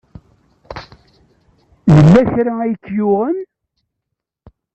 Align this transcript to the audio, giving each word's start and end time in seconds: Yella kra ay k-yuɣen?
Yella 1.93 2.21
kra 2.33 2.53
ay 2.65 2.73
k-yuɣen? 2.85 3.37